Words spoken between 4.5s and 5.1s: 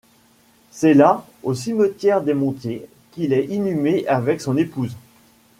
épouse.